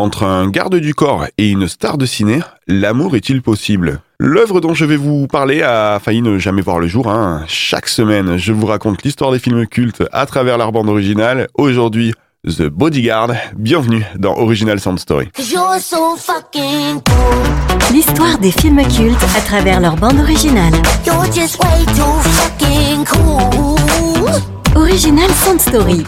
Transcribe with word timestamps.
Entre 0.00 0.22
un 0.22 0.48
garde 0.48 0.76
du 0.76 0.94
corps 0.94 1.26
et 1.36 1.50
une 1.50 1.68
star 1.68 1.98
de 1.98 2.06
ciné, 2.06 2.40
l'amour 2.66 3.16
est-il 3.16 3.42
possible? 3.42 4.00
L'œuvre 4.18 4.62
dont 4.62 4.72
je 4.72 4.86
vais 4.86 4.96
vous 4.96 5.26
parler 5.26 5.60
a 5.60 5.98
failli 6.02 6.22
ne 6.22 6.38
jamais 6.38 6.62
voir 6.62 6.78
le 6.78 6.86
jour. 6.86 7.08
Hein. 7.08 7.44
Chaque 7.48 7.86
semaine, 7.86 8.38
je 8.38 8.54
vous 8.54 8.64
raconte 8.64 9.02
l'histoire 9.02 9.30
des 9.30 9.38
films 9.38 9.66
cultes 9.66 10.02
à 10.10 10.24
travers 10.24 10.56
leur 10.56 10.72
bande 10.72 10.88
originale. 10.88 11.48
Aujourd'hui, 11.52 12.14
The 12.46 12.62
Bodyguard. 12.62 13.32
Bienvenue 13.54 14.02
dans 14.16 14.38
Original 14.38 14.80
Sound 14.80 15.00
Story. 15.00 15.28
L'histoire 17.92 18.38
des 18.38 18.52
films 18.52 18.82
cultes 18.88 19.26
à 19.36 19.42
travers 19.42 19.82
leur 19.82 19.96
bande 19.96 20.18
originale. 20.18 20.72
Original 24.74 25.30
Sound 25.44 25.60
Story. 25.60 26.04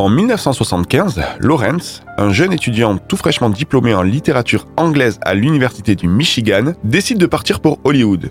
En 0.00 0.08
1975, 0.08 1.20
Lawrence, 1.40 2.02
un 2.16 2.32
jeune 2.32 2.54
étudiant 2.54 2.96
tout 2.96 3.18
fraîchement 3.18 3.50
diplômé 3.50 3.92
en 3.92 4.00
littérature 4.00 4.64
anglaise 4.78 5.20
à 5.20 5.34
l'Université 5.34 5.94
du 5.94 6.08
Michigan, 6.08 6.72
décide 6.84 7.18
de 7.18 7.26
partir 7.26 7.60
pour 7.60 7.80
Hollywood. 7.84 8.30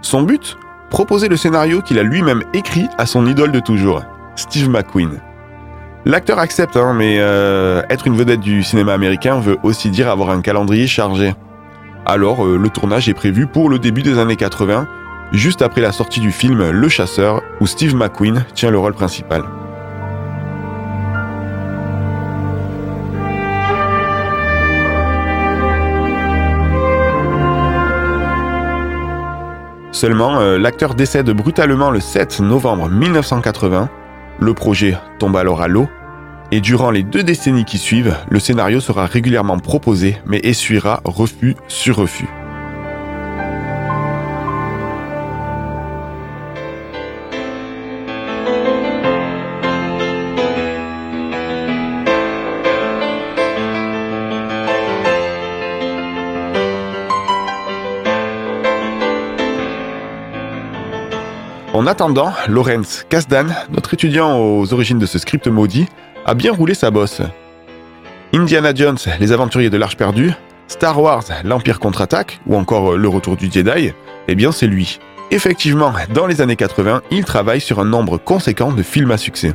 Son 0.00 0.22
but? 0.22 0.58
Proposer 0.90 1.28
le 1.28 1.36
scénario 1.36 1.82
qu'il 1.82 2.00
a 2.00 2.02
lui-même 2.02 2.42
écrit 2.52 2.88
à 2.98 3.06
son 3.06 3.28
idole 3.28 3.52
de 3.52 3.60
toujours, 3.60 4.02
Steve 4.34 4.68
McQueen. 4.68 5.20
L'acteur 6.04 6.40
accepte, 6.40 6.76
hein, 6.76 6.94
mais 6.94 7.18
euh, 7.20 7.82
être 7.88 8.08
une 8.08 8.16
vedette 8.16 8.40
du 8.40 8.64
cinéma 8.64 8.92
américain 8.92 9.38
veut 9.38 9.58
aussi 9.62 9.88
dire 9.88 10.10
avoir 10.10 10.30
un 10.30 10.40
calendrier 10.40 10.88
chargé. 10.88 11.32
Alors, 12.06 12.44
euh, 12.44 12.58
le 12.58 12.68
tournage 12.70 13.08
est 13.08 13.14
prévu 13.14 13.46
pour 13.46 13.70
le 13.70 13.78
début 13.78 14.02
des 14.02 14.18
années 14.18 14.34
80, 14.34 14.88
juste 15.30 15.62
après 15.62 15.80
la 15.80 15.92
sortie 15.92 16.18
du 16.18 16.32
film 16.32 16.70
Le 16.70 16.88
Chasseur, 16.88 17.40
où 17.60 17.68
Steve 17.68 17.94
McQueen 17.94 18.44
tient 18.56 18.72
le 18.72 18.80
rôle 18.80 18.94
principal. 18.94 19.44
Seulement, 30.02 30.40
euh, 30.40 30.58
l'acteur 30.58 30.96
décède 30.96 31.30
brutalement 31.30 31.92
le 31.92 32.00
7 32.00 32.40
novembre 32.40 32.88
1980. 32.88 33.88
Le 34.40 34.52
projet 34.52 34.96
tombe 35.20 35.36
alors 35.36 35.62
à 35.62 35.68
l'eau. 35.68 35.88
Et 36.50 36.60
durant 36.60 36.90
les 36.90 37.04
deux 37.04 37.22
décennies 37.22 37.64
qui 37.64 37.78
suivent, 37.78 38.16
le 38.28 38.40
scénario 38.40 38.80
sera 38.80 39.06
régulièrement 39.06 39.60
proposé, 39.60 40.16
mais 40.26 40.40
essuiera 40.42 41.02
refus 41.04 41.54
sur 41.68 41.94
refus. 41.94 42.26
En 61.74 61.86
attendant, 61.86 62.34
Lorenz 62.48 63.06
Kasdan, 63.08 63.46
notre 63.70 63.94
étudiant 63.94 64.38
aux 64.38 64.74
origines 64.74 64.98
de 64.98 65.06
ce 65.06 65.18
script 65.18 65.46
maudit, 65.46 65.86
a 66.26 66.34
bien 66.34 66.52
roulé 66.52 66.74
sa 66.74 66.90
bosse. 66.90 67.22
Indiana 68.34 68.74
Jones, 68.74 68.98
Les 69.20 69.32
Aventuriers 69.32 69.70
de 69.70 69.78
l'Arche 69.78 69.96
perdue, 69.96 70.32
Star 70.68 71.00
Wars, 71.00 71.24
L'Empire 71.44 71.80
contre-attaque, 71.80 72.40
ou 72.46 72.56
encore 72.56 72.98
Le 72.98 73.08
Retour 73.08 73.36
du 73.36 73.50
Jedi, 73.50 73.92
eh 74.28 74.34
bien 74.34 74.52
c'est 74.52 74.66
lui. 74.66 74.98
Effectivement, 75.30 75.94
dans 76.12 76.26
les 76.26 76.42
années 76.42 76.56
80, 76.56 77.00
il 77.10 77.24
travaille 77.24 77.60
sur 77.62 77.80
un 77.80 77.86
nombre 77.86 78.18
conséquent 78.18 78.70
de 78.70 78.82
films 78.82 79.10
à 79.10 79.16
succès. 79.16 79.54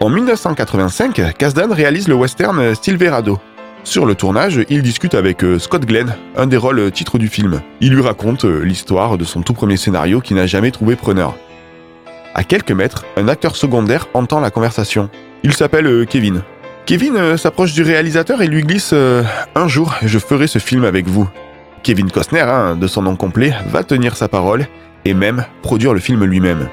En 0.00 0.10
1985, 0.10 1.34
Kasdan 1.38 1.72
réalise 1.72 2.08
le 2.08 2.14
western 2.14 2.74
Silverado, 2.74 3.38
sur 3.84 4.04
le 4.04 4.14
tournage, 4.14 4.60
il 4.68 4.82
discute 4.82 5.14
avec 5.14 5.42
euh, 5.42 5.58
Scott 5.58 5.86
Glenn, 5.86 6.14
un 6.36 6.46
des 6.46 6.56
rôles 6.56 6.78
euh, 6.78 6.90
titres 6.90 7.18
du 7.18 7.28
film. 7.28 7.62
Il 7.80 7.94
lui 7.94 8.02
raconte 8.02 8.44
euh, 8.44 8.60
l'histoire 8.60 9.16
de 9.16 9.24
son 9.24 9.42
tout 9.42 9.54
premier 9.54 9.76
scénario 9.76 10.20
qui 10.20 10.34
n'a 10.34 10.46
jamais 10.46 10.70
trouvé 10.70 10.96
preneur. 10.96 11.34
À 12.34 12.44
quelques 12.44 12.72
mètres, 12.72 13.04
un 13.16 13.28
acteur 13.28 13.56
secondaire 13.56 14.08
entend 14.14 14.40
la 14.40 14.50
conversation. 14.50 15.08
Il 15.42 15.54
s'appelle 15.54 16.06
Kevin. 16.06 16.42
Kevin 16.86 17.36
s'approche 17.36 17.72
du 17.72 17.82
réalisateur 17.82 18.42
et 18.42 18.46
lui 18.46 18.62
glisse 18.62 18.92
Un 18.92 19.68
jour, 19.68 19.94
je 20.02 20.18
ferai 20.18 20.46
ce 20.46 20.58
film 20.58 20.84
avec 20.84 21.06
vous. 21.06 21.28
Kevin 21.82 22.10
Costner, 22.10 22.40
hein, 22.40 22.76
de 22.76 22.86
son 22.86 23.02
nom 23.02 23.16
complet, 23.16 23.54
va 23.66 23.84
tenir 23.84 24.16
sa 24.16 24.28
parole 24.28 24.66
et 25.04 25.14
même 25.14 25.44
produire 25.62 25.94
le 25.94 26.00
film 26.00 26.24
lui-même. 26.24 26.68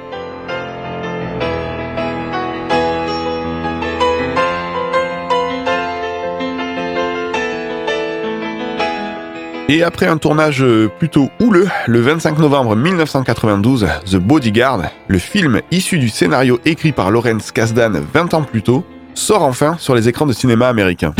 Et 9.76 9.84
après 9.84 10.08
un 10.08 10.18
tournage 10.18 10.66
plutôt 11.00 11.30
houleux, 11.42 11.68
le 11.86 12.00
25 12.00 12.40
novembre 12.40 12.78
1992, 12.78 13.86
The 14.10 14.16
Bodyguard, 14.16 14.84
le 15.10 15.18
film 15.18 15.60
issu 15.70 16.00
du 16.00 16.08
scénario 16.08 16.62
écrit 16.64 16.94
par 16.94 17.12
Lawrence 17.12 17.52
Kasdan 17.52 18.00
20 18.14 18.36
ans 18.36 18.44
plus 18.44 18.62
tôt, 18.62 18.86
sort 19.16 19.44
enfin 19.44 19.76
sur 19.78 19.94
les 19.94 20.08
écrans 20.08 20.28
de 20.28 20.32
cinéma 20.32 20.70
américains. 20.70 21.14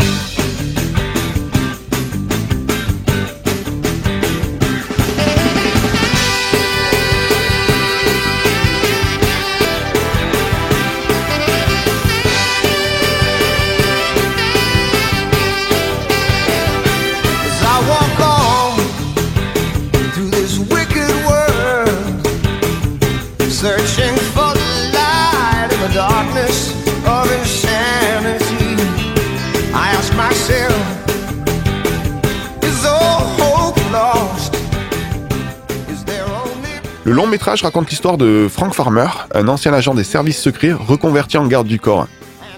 Le 37.06 37.12
long 37.12 37.28
métrage 37.28 37.62
raconte 37.62 37.88
l'histoire 37.88 38.16
de 38.16 38.48
Frank 38.50 38.74
Farmer, 38.74 39.06
un 39.32 39.46
ancien 39.46 39.72
agent 39.72 39.94
des 39.94 40.02
services 40.02 40.42
secrets 40.42 40.72
reconverti 40.72 41.38
en 41.38 41.46
garde 41.46 41.68
du 41.68 41.78
corps. 41.78 42.08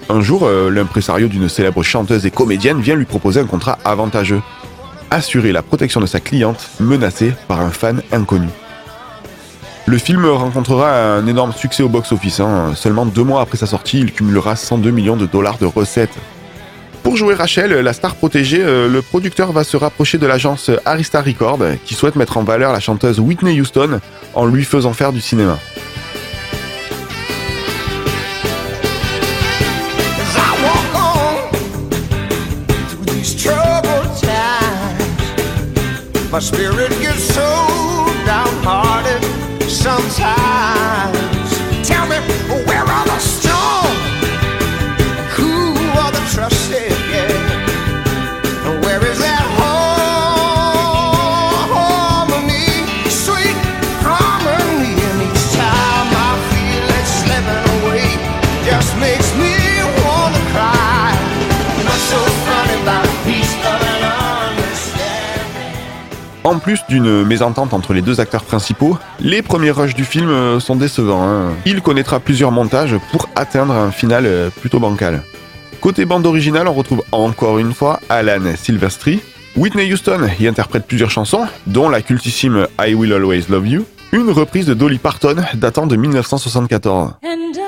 Un 0.09 0.23
jour, 0.23 0.45
euh, 0.47 0.71
l'impresario 0.71 1.29
d'une 1.29 1.51
célèbre 1.51 1.83
chanteuse 1.83 2.25
et 2.25 2.31
comédienne 2.31 2.81
vient 2.81 2.95
lui 2.95 3.05
proposer 3.05 3.41
un 3.41 3.45
contrat 3.45 3.77
avantageux. 3.85 4.41
Assurer 5.11 5.53
la 5.53 5.61
protection 5.61 6.01
de 6.01 6.07
sa 6.07 6.21
cliente 6.21 6.71
menacée 6.81 7.35
par 7.47 7.61
un 7.61 7.69
fan 7.69 8.01
inconnu. 8.11 8.49
Le 9.85 9.99
film 9.99 10.25
rencontrera 10.25 11.17
un 11.17 11.27
énorme 11.27 11.53
succès 11.53 11.83
au 11.83 11.91
box-office. 11.91 12.41
Hein. 12.41 12.73
Seulement 12.75 13.05
deux 13.05 13.25
mois 13.25 13.43
après 13.43 13.59
sa 13.59 13.67
sortie, 13.67 14.01
il 14.01 14.15
cumulera 14.15 14.57
102 14.57 14.91
millions 14.91 15.19
de 15.19 15.27
dollars 15.27 15.59
de 15.59 15.67
recettes. 15.67 16.17
Jouer 17.19 17.35
Rachel, 17.35 17.73
la 17.73 17.93
star 17.93 18.15
protégée, 18.15 18.63
euh, 18.63 18.89
le 18.89 19.03
producteur 19.03 19.51
va 19.51 19.65
se 19.65 19.77
rapprocher 19.77 20.19
de 20.19 20.27
l'agence 20.29 20.71
Arista 20.85 21.21
Records 21.21 21.59
qui 21.85 21.95
souhaite 21.95 22.15
mettre 22.15 22.37
en 22.37 22.45
valeur 22.45 22.73
la 22.73 22.79
chanteuse 22.79 23.19
Whitney 23.19 23.61
Houston 23.61 23.99
en 24.35 24.47
lui 24.47 24.65
faisant 24.65 24.93
faire 24.93 25.13
du 25.13 25.21
cinéma. 25.21 25.59
En 66.49 66.59
plus 66.61 66.81
d'une 66.89 67.25
mésentente 67.25 67.75
entre 67.75 67.93
les 67.93 68.01
deux 68.01 68.21
acteurs 68.21 68.43
principaux, 68.43 68.97
les 69.21 69.43
premiers 69.43 69.71
rushs 69.71 69.95
du 69.95 70.07
film 70.07 70.31
euh, 70.31 70.61
sont 70.61 70.77
décevants. 70.77 71.23
Hein. 71.23 71.51
Il 71.67 71.83
connaîtra 71.83 72.21
plusieurs 72.21 72.53
montages 72.53 72.97
pour 73.13 73.29
atteindre 73.37 73.75
un 73.75 73.91
final 73.91 74.25
euh, 74.25 74.49
plutôt 74.49 74.81
bancal. 74.81 75.23
Côté 75.83 76.07
bande 76.07 76.25
originale, 76.25 76.67
on 76.67 76.73
retrouve 76.73 77.03
encore 77.13 77.59
une 77.59 77.75
fois 77.75 78.01
Alan 78.09 78.41
Silvestri. 78.57 79.21
Whitney 79.59 79.93
Houston 79.93 80.27
y 80.41 80.47
interprète 80.47 80.87
plusieurs 80.87 81.11
chansons, 81.11 81.47
dont 81.67 81.91
la 81.91 82.01
cultissime 82.01 82.67
I 82.81 82.95
Will 82.95 83.13
Always 83.13 83.45
Love 83.51 83.69
You, 83.69 83.85
une 84.13 84.31
reprise 84.31 84.65
de 84.65 84.73
Dolly 84.73 84.97
Parton 84.97 85.37
datant 85.53 85.87
de 85.87 85.97
1974. 85.97 87.17
bittersweet 87.23 87.68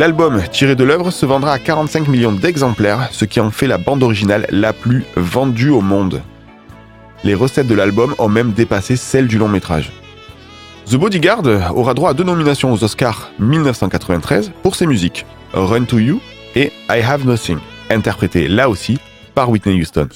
L'album 0.00 0.42
tiré 0.50 0.76
de 0.76 0.82
l'œuvre 0.82 1.10
se 1.10 1.26
vendra 1.26 1.52
à 1.52 1.58
45 1.58 2.08
millions 2.08 2.32
d'exemplaires, 2.32 3.10
ce 3.12 3.26
qui 3.26 3.38
en 3.38 3.50
fait 3.50 3.66
la 3.66 3.76
bande 3.76 4.02
originale 4.02 4.46
la 4.48 4.72
plus 4.72 5.04
vendue 5.14 5.68
au 5.68 5.82
monde. 5.82 6.22
Les 7.22 7.34
recettes 7.34 7.66
de 7.66 7.74
l'album 7.74 8.14
ont 8.16 8.30
même 8.30 8.52
dépassé 8.52 8.96
celles 8.96 9.26
du 9.26 9.36
long 9.36 9.48
métrage. 9.48 9.92
The 10.90 10.96
Bodyguard 10.96 11.42
aura 11.76 11.92
droit 11.92 12.12
à 12.12 12.14
deux 12.14 12.24
nominations 12.24 12.72
aux 12.72 12.82
Oscars 12.82 13.30
1993 13.40 14.52
pour 14.62 14.74
ses 14.74 14.86
musiques, 14.86 15.26
Run 15.52 15.84
to 15.84 15.98
You 15.98 16.22
et 16.54 16.72
I 16.88 17.02
Have 17.02 17.26
Nothing, 17.26 17.58
interprétées 17.90 18.48
là 18.48 18.70
aussi 18.70 18.98
par 19.34 19.50
Whitney 19.50 19.82
Houston. 19.82 20.08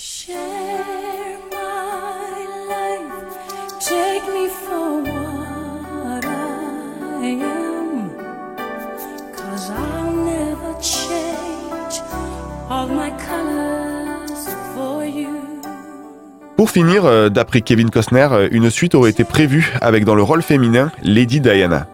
Pour 16.64 16.70
finir, 16.70 17.05
euh, 17.05 17.28
d'après 17.28 17.61
Kevin 17.61 17.90
Costner, 17.90 18.26
euh, 18.32 18.49
une 18.50 18.70
suite 18.70 18.94
aurait 18.94 19.11
été 19.11 19.22
prévue 19.22 19.75
avec 19.82 20.06
dans 20.06 20.14
le 20.14 20.22
rôle 20.22 20.40
féminin 20.40 20.90
Lady 21.02 21.38
Diana. 21.38 21.87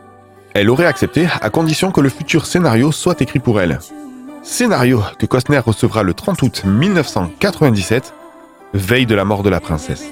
Elle 0.54 0.70
aurait 0.70 0.86
accepté 0.86 1.26
à 1.42 1.50
condition 1.50 1.90
que 1.90 2.00
le 2.00 2.08
futur 2.08 2.46
scénario 2.46 2.92
soit 2.92 3.20
écrit 3.20 3.40
pour 3.40 3.60
elle. 3.60 3.80
Scénario 4.44 5.02
que 5.18 5.26
Costner 5.26 5.58
recevra 5.58 6.04
le 6.04 6.14
30 6.14 6.42
août 6.42 6.62
1997, 6.64 8.14
veille 8.72 9.06
de 9.06 9.16
la 9.16 9.24
mort 9.24 9.42
de 9.42 9.50
la 9.50 9.58
princesse. 9.58 10.04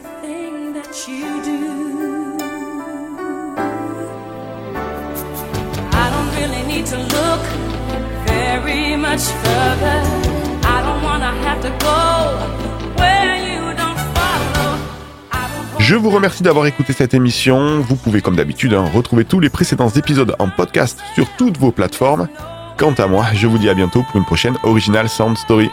Je 15.89 15.95
vous 15.95 16.11
remercie 16.11 16.43
d'avoir 16.43 16.67
écouté 16.67 16.93
cette 16.93 17.15
émission. 17.15 17.81
Vous 17.81 17.97
pouvez, 17.97 18.21
comme 18.21 18.37
d'habitude, 18.37 18.75
hein, 18.75 18.85
retrouver 18.93 19.25
tous 19.25 19.41
les 19.41 19.49
précédents 19.49 19.89
épisodes 19.89 20.37
en 20.39 20.51
podcast 20.51 21.01
sur 21.15 21.27
toutes 21.39 21.57
vos 21.57 21.73
plateformes. 21.73 22.29
Quant 22.77 22.93
à 22.93 23.07
moi, 23.07 23.25
je 23.33 23.47
vous 23.47 23.57
dis 23.57 23.71
à 23.71 23.75
bientôt 23.75 24.03
pour 24.03 24.17
une 24.17 24.27
prochaine 24.27 24.59
Original 24.65 25.09
Sound 25.09 25.39
Story. 25.39 25.71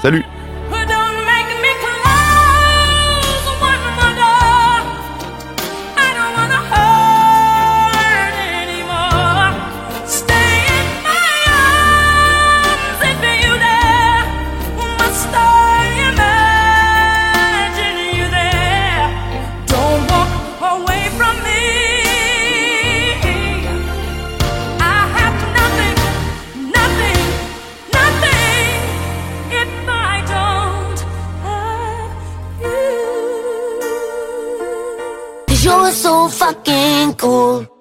Salut 0.00 0.24
cool. 37.14 37.75